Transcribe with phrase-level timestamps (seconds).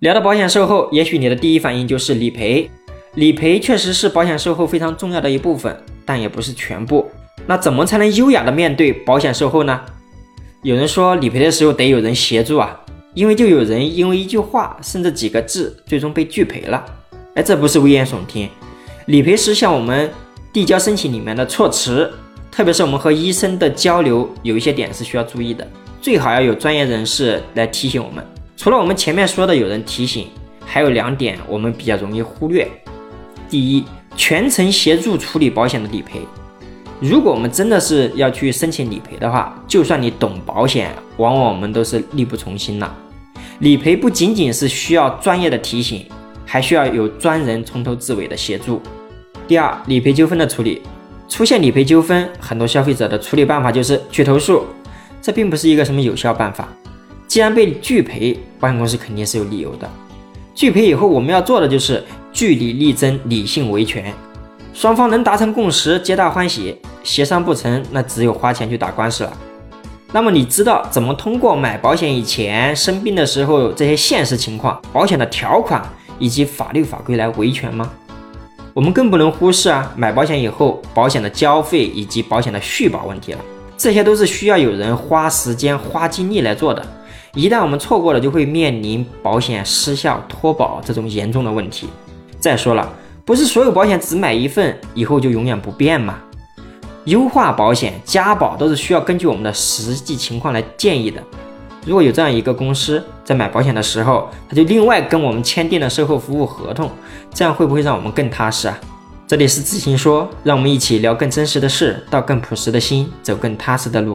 [0.00, 2.70] 聊到保险售后，也许你的第一反应就是理赔。
[3.14, 7.04] 理赔确实是保险售后非常重要的一部分，但也不是全部。
[7.46, 9.80] 那怎么才能优雅的面对保险售后呢？
[10.62, 12.80] 有人说理赔的时候得有人协助啊，
[13.12, 16.84] 因为就有人因为一句话甚至几个字，最终被拒赔了。
[17.34, 18.48] 哎，这不是危言耸听。
[19.06, 20.08] 理赔时向我们
[20.52, 22.08] 递交申请里面的措辞，
[22.52, 25.66] 特别是我们和医生的交流，有一些点是需要注意的，
[26.00, 28.24] 最好要有专业人士来提醒我们。
[28.58, 30.26] 除了我们前面说的有人提醒，
[30.66, 32.68] 还有两点我们比较容易忽略。
[33.48, 33.84] 第一，
[34.16, 36.22] 全程协助处理保险的理赔。
[36.98, 42.92] 如果我们真的是要去申请理赔的话，就算你懂保险，往往我们都是力不从心了。
[43.60, 46.04] 理赔不仅仅是需要专业的提醒，
[46.44, 48.82] 还需要有专人从头至尾的协助。
[49.46, 50.82] 第二，理赔纠纷的处理，
[51.28, 54.64] 出现理赔纠纷，很多消费者的处理办法就是去投诉，
[55.22, 56.68] 这并不是一个什么有效办法。
[57.28, 59.88] 既然被拒赔，保险公司肯定是有理由的。
[60.54, 64.12] 拒赔以后，我们要做的就是据理力争，理性维权，
[64.72, 69.32] 双方能达成共识，皆大欢喜；协商不成，那只有花钱去打官司了。
[70.10, 75.86] 那么你知道怎么通过买保险以前、生病的时候这些现实情况、保险的条款
[76.18, 77.90] 以及法律法规来维权吗？
[78.72, 83.38] 我们更不能忽视啊，买保险以后保险的交费以及保险的续保问题了，
[83.76, 86.84] 这些都是需要有人花时间、花精力来做的。
[87.38, 91.88] 一旦我们错过了，就会面临保险失效、脱保这种严重的问题。
[92.40, 92.92] 再说了，
[93.24, 96.18] 不是所有保险只买一份以后就永远不变吗？
[97.04, 101.22] 优化保险、加保都是需要根据我们的实际情况来建议的。
[101.86, 106.90] 如果有这样一个公司在买保险的时候，他就另外跟我们签订了售后服务合同，
[107.32, 108.76] 这样会不会让我们更踏实啊？
[109.28, 114.06] 这里是知行说，让我们一起聊更真实的事，到更朴实的心，走更踏实的路。